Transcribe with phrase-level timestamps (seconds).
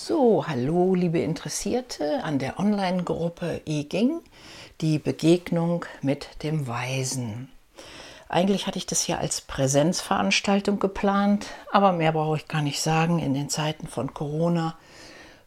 [0.00, 4.20] So, hallo liebe Interessierte an der Online-Gruppe eGing,
[4.80, 7.48] die Begegnung mit dem Weisen.
[8.28, 13.18] Eigentlich hatte ich das hier als Präsenzveranstaltung geplant, aber mehr brauche ich gar nicht sagen.
[13.18, 14.76] In den Zeiten von Corona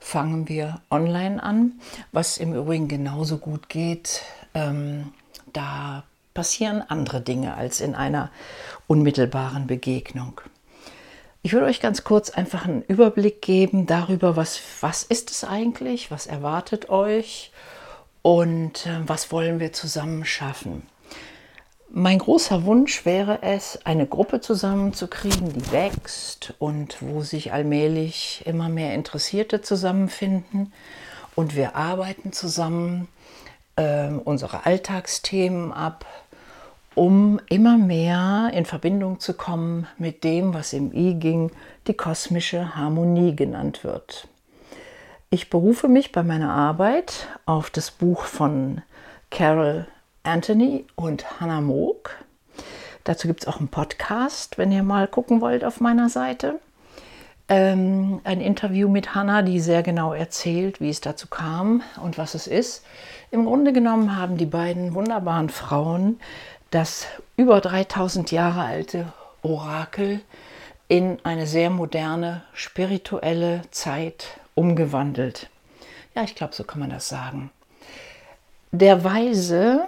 [0.01, 1.79] fangen wir online an,
[2.11, 4.23] was im Übrigen genauso gut geht.
[4.53, 5.13] Ähm,
[5.53, 8.29] da passieren andere Dinge als in einer
[8.85, 10.41] unmittelbaren Begegnung.
[11.43, 16.11] Ich würde euch ganz kurz einfach einen Überblick geben darüber, was, was ist es eigentlich,
[16.11, 17.51] was erwartet euch
[18.21, 20.83] und äh, was wollen wir zusammen schaffen.
[21.89, 28.69] Mein großer Wunsch wäre es, eine Gruppe zusammenzukriegen, die wächst und wo sich allmählich immer
[28.69, 30.71] mehr Interessierte zusammenfinden
[31.35, 33.07] und wir arbeiten zusammen
[33.77, 36.05] äh, unsere Alltagsthemen ab,
[36.95, 41.51] um immer mehr in Verbindung zu kommen mit dem, was im I ging,
[41.87, 44.27] die kosmische Harmonie genannt wird.
[45.29, 48.81] Ich berufe mich bei meiner Arbeit auf das Buch von
[49.29, 49.87] Carol
[50.23, 52.17] Anthony und Hannah Moog.
[53.05, 56.59] Dazu gibt es auch einen Podcast, wenn ihr mal gucken wollt auf meiner Seite.
[57.47, 62.35] Ähm, ein Interview mit Hannah, die sehr genau erzählt, wie es dazu kam und was
[62.35, 62.85] es ist.
[63.31, 66.19] Im Grunde genommen haben die beiden wunderbaren Frauen
[66.71, 67.05] das
[67.37, 70.21] über 3000 Jahre alte Orakel
[70.87, 75.49] in eine sehr moderne spirituelle Zeit umgewandelt.
[76.15, 77.51] Ja, ich glaube, so kann man das sagen.
[78.71, 79.85] Der Weise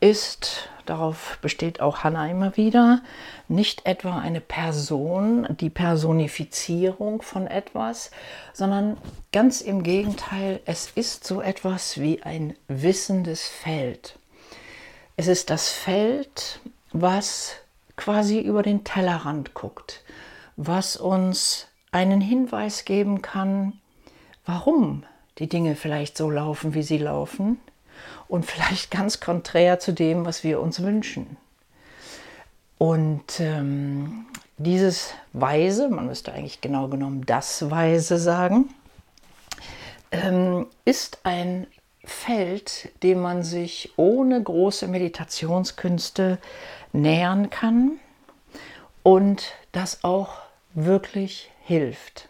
[0.00, 3.02] ist, darauf besteht auch Hannah immer wieder,
[3.48, 8.10] nicht etwa eine Person, die Personifizierung von etwas,
[8.52, 8.98] sondern
[9.32, 14.18] ganz im Gegenteil, es ist so etwas wie ein wissendes Feld.
[15.18, 16.60] Es ist das Feld,
[16.92, 17.56] was
[17.96, 20.04] quasi über den Tellerrand guckt,
[20.54, 23.72] was uns einen Hinweis geben kann,
[24.46, 25.02] warum
[25.38, 27.58] die Dinge vielleicht so laufen, wie sie laufen
[28.28, 31.36] und vielleicht ganz konträr zu dem, was wir uns wünschen.
[32.78, 34.26] Und ähm,
[34.56, 38.72] dieses Weise, man müsste eigentlich genau genommen das Weise sagen,
[40.12, 41.66] ähm, ist ein
[42.08, 46.38] Feld, dem man sich ohne große Meditationskünste
[46.92, 48.00] nähern kann
[49.02, 50.38] und das auch
[50.74, 52.28] wirklich hilft.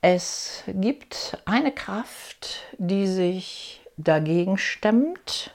[0.00, 5.54] Es gibt eine Kraft, die sich dagegen stemmt,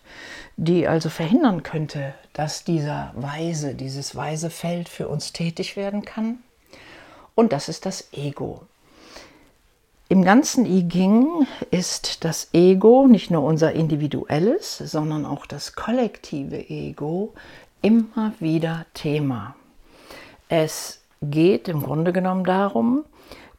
[0.58, 6.40] die also verhindern könnte, dass dieser weise, dieses weise Feld für uns tätig werden kann.
[7.36, 8.68] Und das ist das Ego.
[10.12, 16.58] Im ganzen I Ging ist das Ego, nicht nur unser individuelles, sondern auch das kollektive
[16.70, 17.34] Ego,
[17.82, 19.56] immer wieder Thema.
[20.50, 23.06] Es geht im Grunde genommen darum,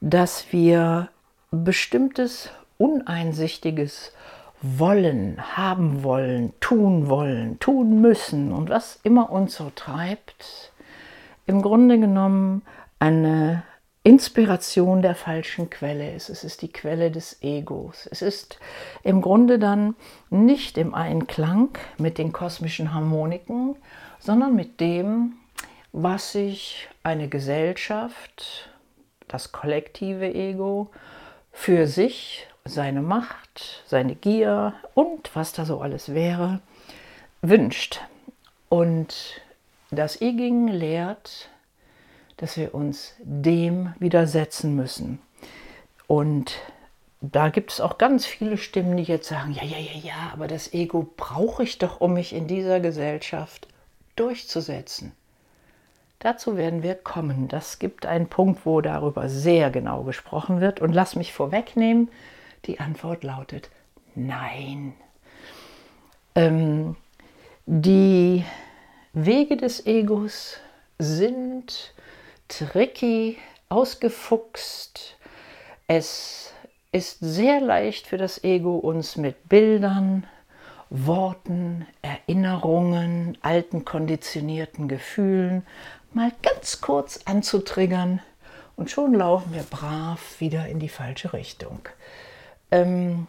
[0.03, 1.09] dass wir
[1.51, 4.13] bestimmtes uneinsichtiges
[4.61, 10.71] wollen, haben wollen, tun wollen, tun müssen und was immer uns so treibt,
[11.47, 12.61] im Grunde genommen
[12.99, 13.63] eine
[14.05, 16.29] Inspiration der falschen Quelle ist.
[16.29, 18.09] Es ist die Quelle des Egos.
[18.11, 18.59] Es ist
[19.05, 19.95] im Grunde dann
[20.29, 23.77] nicht im Einklang mit den kosmischen Harmoniken,
[24.19, 25.35] sondern mit dem,
[25.93, 28.71] was sich eine Gesellschaft,
[29.29, 30.91] das kollektive Ego,
[31.53, 36.61] für sich, seine Macht, seine Gier und was da so alles wäre,
[37.41, 38.01] wünscht.
[38.69, 39.41] Und
[39.91, 41.51] das Iging lehrt,
[42.43, 45.21] dass wir uns dem widersetzen müssen.
[46.09, 46.57] Und
[47.21, 50.49] da gibt es auch ganz viele Stimmen, die jetzt sagen, ja, ja, ja, ja, aber
[50.49, 53.69] das Ego brauche ich doch, um mich in dieser Gesellschaft
[54.17, 55.13] durchzusetzen.
[56.19, 57.47] Dazu werden wir kommen.
[57.47, 60.81] Das gibt einen Punkt, wo darüber sehr genau gesprochen wird.
[60.81, 62.11] Und lass mich vorwegnehmen,
[62.65, 63.71] die Antwort lautet
[64.17, 64.95] nein.
[66.35, 66.97] Ähm,
[67.67, 68.45] die
[69.13, 70.57] Wege des Egos
[70.99, 71.95] sind
[72.49, 73.39] tricky,
[73.69, 75.17] ausgefuchst.
[75.87, 76.53] Es
[76.93, 80.27] ist sehr leicht für das Ego, uns mit Bildern,
[80.91, 85.67] Worten, Erinnerungen, alten konditionierten Gefühlen
[86.13, 88.21] mal ganz kurz anzutriggern
[88.77, 91.81] und schon laufen wir brav wieder in die falsche Richtung.
[92.71, 93.27] Ähm,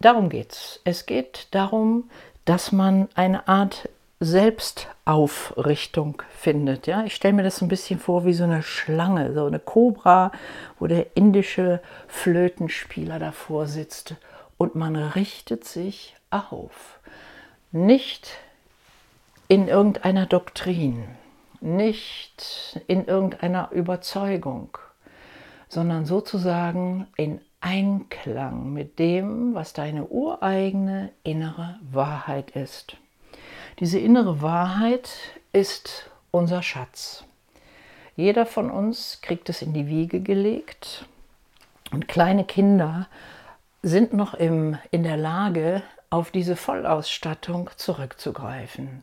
[0.00, 2.08] darum geht Es Es geht darum,
[2.44, 6.86] dass man eine Art Selbstaufrichtung findet.
[6.86, 7.04] Ja?
[7.04, 10.32] Ich stelle mir das ein bisschen vor wie so eine Schlange, so eine Kobra,
[10.78, 14.14] wo der indische Flötenspieler davor sitzt
[14.56, 16.98] und man richtet sich auf.
[17.72, 18.38] Nicht
[19.48, 21.04] in irgendeiner Doktrin,
[21.60, 24.78] nicht in irgendeiner Überzeugung,
[25.68, 32.96] sondern sozusagen in Einklang mit dem, was deine ureigene innere Wahrheit ist.
[33.78, 35.10] Diese innere Wahrheit
[35.52, 37.24] ist unser Schatz.
[38.16, 41.04] Jeder von uns kriegt es in die Wiege gelegt
[41.92, 43.06] und kleine Kinder
[43.82, 49.02] sind noch im, in der Lage, auf diese Vollausstattung zurückzugreifen.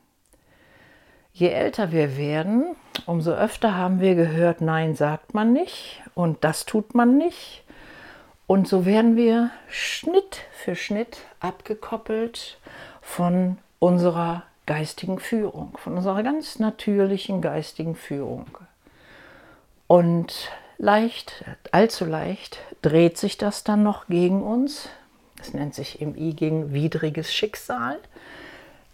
[1.34, 6.66] Je älter wir werden, umso öfter haben wir gehört, nein sagt man nicht und das
[6.66, 7.64] tut man nicht.
[8.48, 12.58] Und so werden wir Schnitt für Schnitt abgekoppelt
[13.02, 18.45] von unserer geistigen Führung, von unserer ganz natürlichen geistigen Führung.
[19.88, 24.89] Und leicht, allzu leicht dreht sich das dann noch gegen uns.
[25.38, 28.00] Das nennt sich im I gegen widriges Schicksal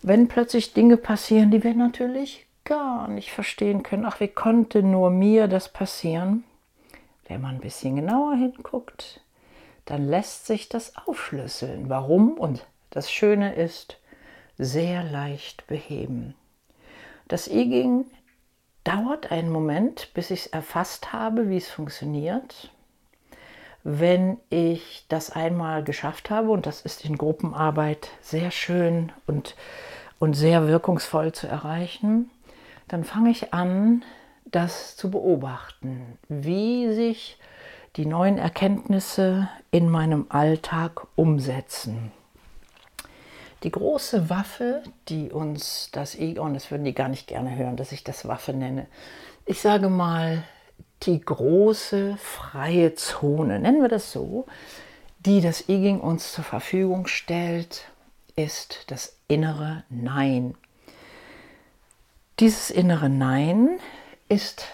[0.01, 4.05] wenn plötzlich Dinge passieren, die wir natürlich gar nicht verstehen können.
[4.05, 6.43] Ach, wie konnte nur mir das passieren?
[7.27, 9.21] Wenn man ein bisschen genauer hinguckt,
[9.85, 11.89] dann lässt sich das aufschlüsseln.
[11.89, 12.37] Warum?
[12.37, 13.97] Und das Schöne ist,
[14.59, 16.35] sehr leicht beheben.
[17.27, 18.05] Das I-Ging
[18.83, 22.71] dauert einen Moment, bis ich es erfasst habe, wie es funktioniert.
[23.83, 29.55] Wenn ich das einmal geschafft habe, und das ist in Gruppenarbeit sehr schön und
[30.19, 32.29] und sehr wirkungsvoll zu erreichen,
[32.87, 34.03] dann fange ich an,
[34.45, 37.39] das zu beobachten, wie sich
[37.95, 42.11] die neuen Erkenntnisse in meinem Alltag umsetzen.
[43.63, 47.91] Die große Waffe, die uns das Ego, das würden die gar nicht gerne hören, dass
[47.91, 48.87] ich das Waffe nenne.
[49.45, 50.43] Ich sage mal,
[51.03, 54.45] die große freie Zone, nennen wir das so,
[55.19, 57.85] die das I uns zur Verfügung stellt,
[58.35, 60.55] ist das innere Nein.
[62.39, 63.79] Dieses innere Nein
[64.29, 64.65] ist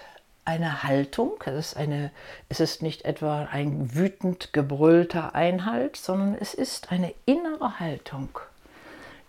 [0.45, 2.11] eine Haltung, es ist, eine,
[2.49, 8.29] es ist nicht etwa ein wütend gebrüllter Einhalt, sondern es ist eine innere Haltung,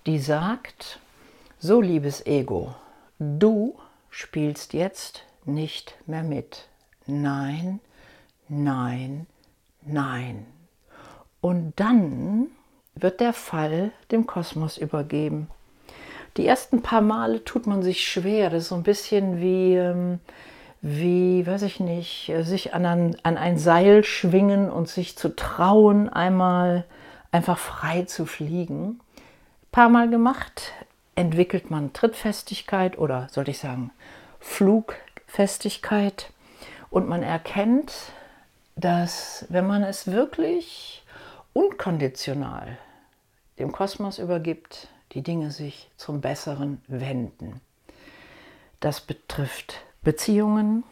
[0.07, 1.01] die sagt,
[1.59, 2.75] so liebes Ego,
[3.19, 3.77] du
[4.09, 6.69] spielst jetzt nicht mehr mit.
[7.07, 7.81] Nein,
[8.49, 9.27] nein,
[9.83, 10.47] nein.
[11.41, 12.47] Und dann
[12.95, 15.49] wird der Fall dem Kosmos übergeben.
[16.37, 18.51] Die ersten paar Male tut man sich schwer.
[18.51, 20.21] Das ist so ein bisschen wie, ähm,
[20.83, 26.09] wie weiß ich nicht, sich an ein, an ein Seil schwingen und sich zu trauen,
[26.09, 26.85] einmal
[27.33, 29.01] einfach frei zu fliegen.
[29.77, 30.73] Paar Mal gemacht,
[31.17, 33.91] entwickelt man Trittfestigkeit oder sollte ich sagen
[34.41, 36.33] Flugfestigkeit.
[36.89, 37.93] Und man erkennt,
[38.77, 41.05] dass wenn man es wirklich
[41.53, 42.79] unkonditional
[43.59, 47.61] dem Kosmos übergibt, die Dinge sich zum Besseren wenden.
[48.81, 50.85] Das betrifft Beziehungen,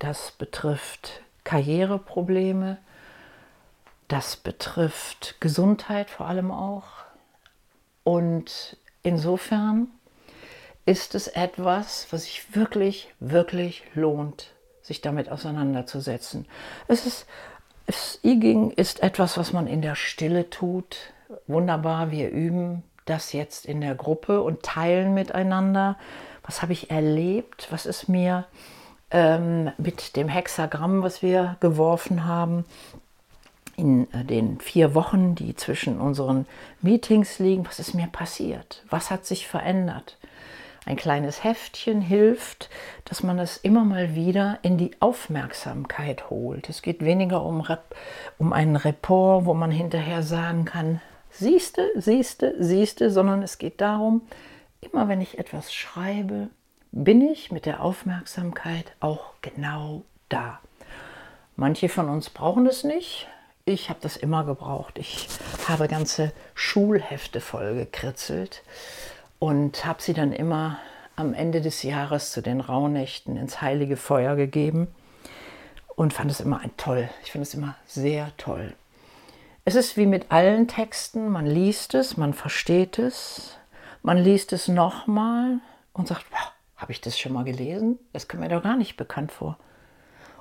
[0.00, 2.76] das betrifft Karriereprobleme,
[4.06, 7.07] das betrifft Gesundheit vor allem auch.
[8.08, 9.88] Und insofern
[10.86, 16.46] ist es etwas, was sich wirklich, wirklich lohnt, sich damit auseinanderzusetzen.
[16.86, 17.26] Es ist,
[17.84, 21.12] es, I-Ging ist etwas, was man in der Stille tut,
[21.46, 25.98] wunderbar, wir üben das jetzt in der Gruppe und teilen miteinander.
[26.42, 27.68] Was habe ich erlebt?
[27.68, 28.46] Was ist mir
[29.10, 32.64] ähm, mit dem Hexagramm, was wir geworfen haben,
[33.78, 36.46] in äh, den vier Wochen, die zwischen unseren
[36.82, 38.82] Meetings liegen, was ist mir passiert?
[38.90, 40.18] Was hat sich verändert?
[40.84, 42.70] Ein kleines Heftchen hilft,
[43.04, 46.68] dass man es immer mal wieder in die Aufmerksamkeit holt.
[46.68, 47.64] Es geht weniger um,
[48.38, 51.00] um einen Report, wo man hinterher sagen kann,
[51.30, 54.22] siehste, siehste, siehste, sondern es geht darum,
[54.80, 56.48] immer wenn ich etwas schreibe,
[56.90, 60.58] bin ich mit der Aufmerksamkeit auch genau da.
[61.54, 63.28] Manche von uns brauchen es nicht.
[63.68, 64.96] Ich habe das immer gebraucht.
[64.96, 65.28] Ich
[65.68, 68.62] habe ganze Schulhefte voll gekritzelt
[69.38, 70.78] und habe sie dann immer
[71.16, 74.88] am Ende des Jahres zu den Rauhnächten ins heilige Feuer gegeben
[75.96, 77.10] und fand es immer ein toll.
[77.22, 78.74] Ich finde es immer sehr toll.
[79.66, 83.58] Es ist wie mit allen Texten, man liest es, man versteht es,
[84.02, 85.58] man liest es nochmal
[85.92, 86.24] und sagt,
[86.78, 87.98] habe ich das schon mal gelesen?
[88.14, 89.58] Das kommt mir doch gar nicht bekannt vor.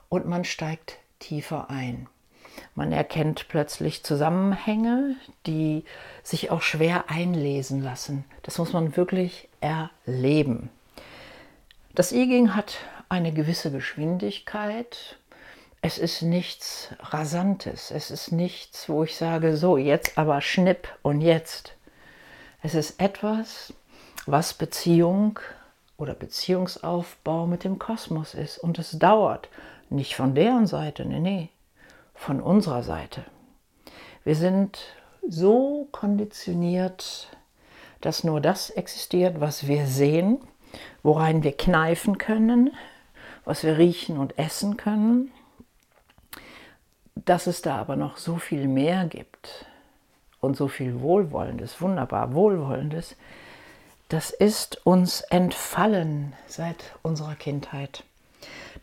[0.07, 2.07] Und man steigt tiefer ein.
[2.75, 5.83] Man erkennt plötzlich Zusammenhänge, die
[6.23, 8.25] sich auch schwer einlesen lassen.
[8.43, 10.69] Das muss man wirklich erleben.
[11.95, 12.77] Das I-Ging hat
[13.09, 15.17] eine gewisse Geschwindigkeit,
[15.81, 21.21] es ist nichts Rasantes, es ist nichts, wo ich sage, so, jetzt aber schnipp und
[21.21, 21.75] jetzt.
[22.61, 23.73] Es ist etwas,
[24.25, 25.39] was Beziehung
[25.97, 28.57] oder Beziehungsaufbau mit dem Kosmos ist.
[28.57, 29.49] Und es dauert
[29.89, 31.49] nicht von deren Seite, nee, nee,
[32.17, 33.23] von unserer Seite.
[34.23, 34.79] Wir sind
[35.25, 37.29] so konditioniert,
[38.01, 40.39] dass nur das existiert, was wir sehen,
[41.03, 42.73] worein wir kneifen können,
[43.45, 45.31] was wir riechen und essen können.
[47.15, 49.65] Dass es da aber noch so viel mehr gibt
[50.41, 53.15] und so viel Wohlwollendes, wunderbar Wohlwollendes,
[54.09, 58.03] das ist uns entfallen seit unserer Kindheit.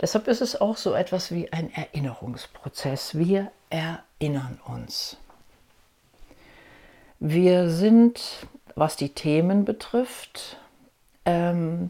[0.05, 3.17] Deshalb ist es auch so etwas wie ein Erinnerungsprozess.
[3.17, 5.17] Wir erinnern uns.
[7.21, 10.59] Wir sind, was die Themen betrifft,
[11.25, 11.89] ähm,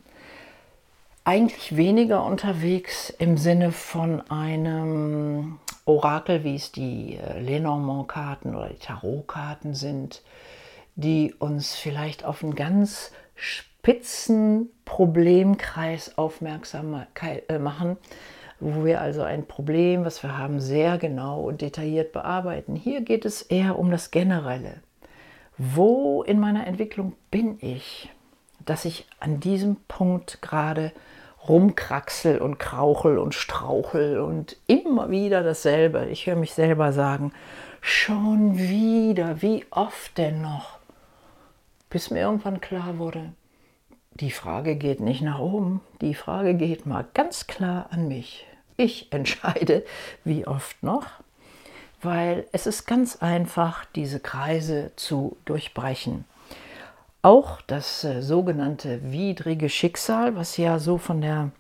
[1.25, 8.79] eigentlich weniger unterwegs im Sinne von einem Orakel, wie es die äh, Lenormand-Karten oder die
[8.79, 10.23] Tarot-Karten sind,
[10.95, 13.11] die uns vielleicht auf einen ganz
[13.85, 17.99] spitzen Problemkreis aufmerksam äh, machen,
[18.59, 22.77] wo wir also ein Problem, was wir haben, sehr genau und detailliert bearbeiten.
[22.77, 24.81] Hier geht es eher um das Generelle.
[25.59, 28.11] Wo in meiner Entwicklung bin ich,
[28.65, 30.91] dass ich an diesem Punkt gerade
[31.47, 36.07] rumkraxel und krauchel und strauchel und immer wieder dasselbe.
[36.07, 37.33] Ich höre mich selber sagen,
[37.83, 40.79] schon wieder, wie oft denn noch?
[41.91, 43.35] Bis mir irgendwann klar wurde,
[44.15, 48.47] die Frage geht nicht nach oben, die Frage geht mal ganz klar an mich.
[48.77, 49.85] Ich entscheide,
[50.25, 51.07] wie oft noch,
[52.03, 56.25] weil es ist ganz einfach, diese Kreise zu durchbrechen.
[57.23, 61.51] Auch das äh, sogenannte widrige Schicksal, was ja so von der,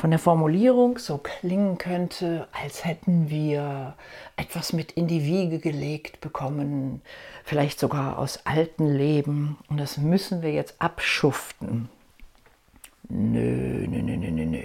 [0.00, 3.96] von der Formulierung so klingen könnte, als hätten wir
[4.34, 7.02] etwas mit in die Wiege gelegt bekommen,
[7.44, 11.90] vielleicht sogar aus alten Leben, und das müssen wir jetzt abschuften.
[13.10, 14.62] Nö, nö, nö, nö, nö, nö.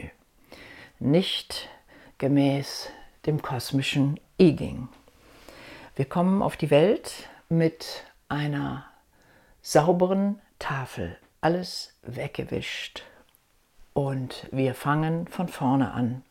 [1.00, 1.68] Nicht
[2.18, 2.88] gemäß
[3.26, 4.88] dem kosmischen I-Ging.
[5.98, 8.86] Wir kommen auf die Welt mit einer
[9.62, 13.04] sauberen Tafel, alles weggewischt.
[13.96, 16.22] Und wir fangen von vorne an.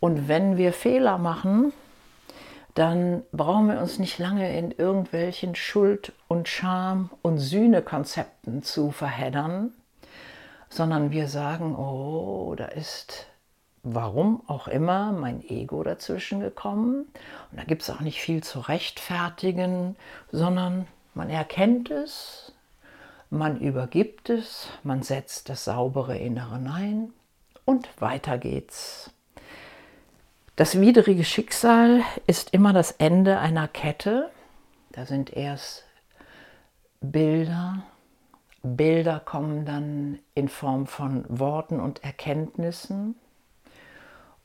[0.00, 1.72] Und wenn wir Fehler machen,
[2.74, 9.72] dann brauchen wir uns nicht lange in irgendwelchen Schuld- und Scham- und Sühnekonzepten zu verheddern,
[10.68, 13.28] sondern wir sagen, oh, da ist
[13.82, 17.06] warum auch immer mein Ego dazwischen gekommen.
[17.50, 19.96] Und da gibt es auch nicht viel zu rechtfertigen,
[20.30, 22.51] sondern man erkennt es,
[23.32, 27.12] man übergibt es, man setzt das saubere Innere ein
[27.64, 29.10] und weiter geht's.
[30.54, 34.30] Das widrige Schicksal ist immer das Ende einer Kette.
[34.92, 35.84] Da sind erst
[37.00, 37.82] Bilder.
[38.62, 43.14] Bilder kommen dann in Form von Worten und Erkenntnissen.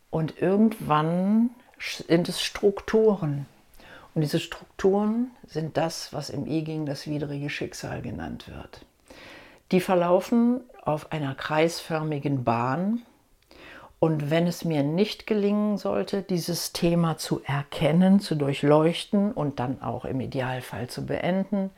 [0.09, 3.47] Und irgendwann sind es Strukturen.
[4.17, 8.83] Und diese Strukturen sind das, was im I-Ging das widrige Schicksal genannt wird.
[9.71, 13.03] Die verlaufen auf einer kreisförmigen Bahn.
[13.99, 19.83] Und wenn es mir nicht gelingen sollte, dieses Thema zu erkennen, zu durchleuchten und dann
[19.83, 21.69] auch im Idealfall zu beenden,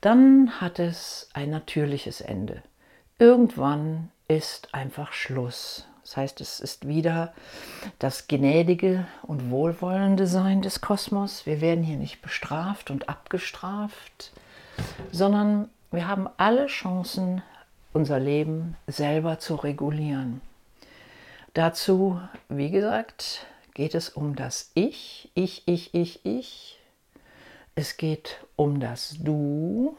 [0.00, 2.62] dann hat es ein natürliches Ende.
[3.18, 5.88] Irgendwann ist einfach Schluss.
[6.04, 7.32] Das heißt, es ist wieder
[7.98, 11.46] das gnädige und wohlwollende Sein des Kosmos.
[11.46, 14.32] Wir werden hier nicht bestraft und abgestraft,
[15.10, 17.42] sondern wir haben alle Chancen,
[17.94, 20.42] unser Leben selber zu regulieren.
[21.54, 22.20] Dazu,
[22.50, 26.80] wie gesagt, geht es um das Ich, ich, ich, ich, ich.
[27.76, 29.96] Es geht um das Du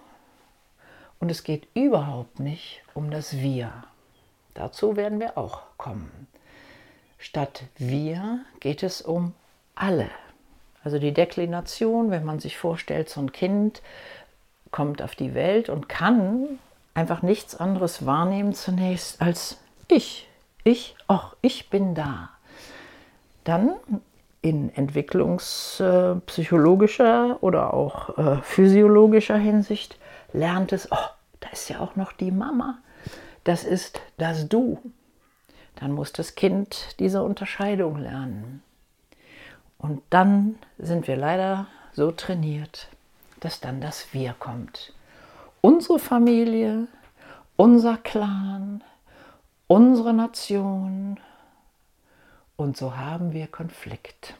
[1.19, 3.71] und es geht überhaupt nicht um das Wir.
[4.55, 6.27] Dazu werden wir auch kommen.
[7.19, 9.33] Statt wir geht es um
[9.75, 10.09] alle.
[10.83, 13.83] Also die Deklination, wenn man sich vorstellt, so ein Kind
[14.71, 16.59] kommt auf die Welt und kann
[16.93, 19.57] einfach nichts anderes wahrnehmen zunächst als
[19.87, 20.29] ich.
[20.63, 22.29] Ich, ach, ich bin da.
[23.43, 23.75] Dann
[24.41, 29.99] in entwicklungspsychologischer oder auch äh, physiologischer Hinsicht
[30.31, 30.97] lernt es, oh,
[31.41, 32.79] da ist ja auch noch die Mama
[33.45, 34.79] das ist das Du.
[35.75, 38.61] Dann muss das Kind diese Unterscheidung lernen.
[39.77, 42.89] Und dann sind wir leider so trainiert,
[43.39, 44.93] dass dann das Wir kommt.
[45.61, 46.87] Unsere Familie,
[47.55, 48.83] unser Clan,
[49.67, 51.19] unsere Nation.
[52.55, 54.35] Und so haben wir Konflikt.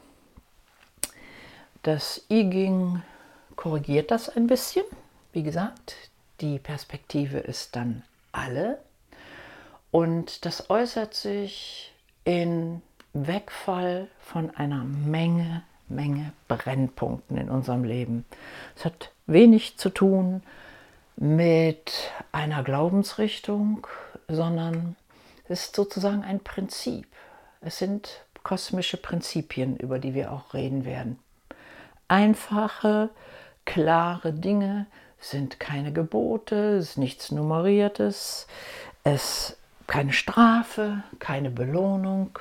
[1.82, 3.02] Das I-Ging
[3.54, 4.84] korrigiert das ein bisschen.
[5.32, 5.94] Wie gesagt,
[6.40, 8.80] die Perspektive ist dann alle
[9.90, 11.92] und das äußert sich
[12.24, 18.24] in Wegfall von einer Menge Menge Brennpunkten in unserem Leben.
[18.74, 20.42] Es hat wenig zu tun
[21.16, 21.92] mit
[22.32, 23.86] einer Glaubensrichtung,
[24.28, 24.96] sondern
[25.48, 27.06] es ist sozusagen ein Prinzip.
[27.60, 31.18] Es sind kosmische Prinzipien, über die wir auch reden werden.
[32.08, 33.10] Einfache,
[33.64, 34.86] klare Dinge
[35.18, 38.46] sind keine Gebote, es ist nichts Nummeriertes,
[39.02, 42.38] es keine Strafe, keine Belohnung,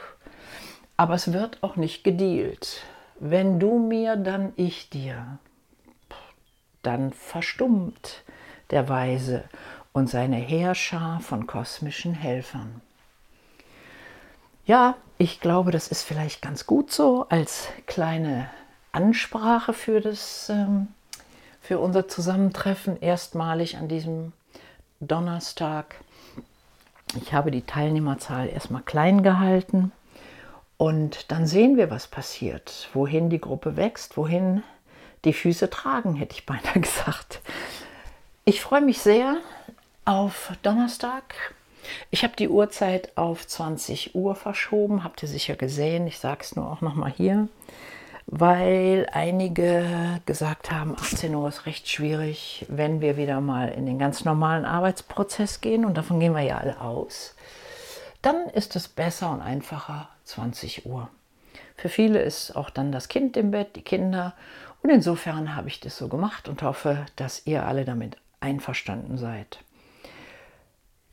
[0.98, 2.82] aber es wird auch nicht gedealt.
[3.20, 5.40] Wenn du mir, dann ich dir.
[6.82, 8.24] Dann verstummt
[8.72, 9.46] der Weise
[9.94, 12.82] und seine Heerschar von kosmischen Helfern.
[14.66, 18.50] Ja, ich glaube, das ist vielleicht ganz gut so als kleine
[18.92, 20.88] Ansprache für, das, ähm,
[21.62, 24.34] für unser Zusammentreffen erstmalig an diesem
[25.00, 25.96] Donnerstag.
[27.22, 29.92] Ich habe die Teilnehmerzahl erstmal klein gehalten
[30.78, 34.64] und dann sehen wir, was passiert, wohin die Gruppe wächst, wohin
[35.24, 37.42] die Füße tragen, hätte ich beinahe gesagt.
[38.44, 39.38] Ich freue mich sehr
[40.04, 41.56] auf Donnerstag.
[42.12, 46.08] Ich habe die Uhrzeit auf 20 Uhr verschoben, habt ihr sicher gesehen.
[46.08, 47.48] Ich sage es nur auch nochmal hier,
[48.28, 54.00] weil einige gesagt haben, 18 Uhr ist recht schwierig, wenn wir wieder mal in den
[54.00, 55.86] ganz normalen Arbeitsprozess gehen.
[55.86, 57.36] Und davon gehen wir ja alle aus.
[58.22, 61.10] Dann ist es besser und einfacher 20 Uhr.
[61.78, 64.34] Für viele ist auch dann das Kind im Bett, die Kinder.
[64.82, 69.60] Und insofern habe ich das so gemacht und hoffe, dass ihr alle damit einverstanden seid.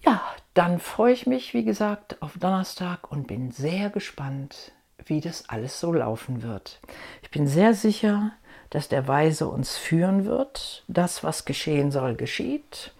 [0.05, 0.23] Ja,
[0.55, 4.73] dann freue ich mich, wie gesagt, auf Donnerstag und bin sehr gespannt,
[5.07, 6.81] wie das alles so laufen wird.
[7.23, 8.33] Ich bin sehr sicher,
[8.71, 10.85] dass der Weise uns führen wird.
[10.89, 12.93] Das, was geschehen soll, geschieht.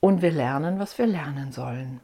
[0.00, 2.00] Und wir lernen, was wir lernen sollen.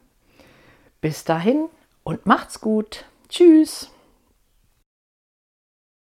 [1.01, 1.67] Bis dahin
[2.03, 3.05] und macht's gut.
[3.29, 3.91] Tschüss.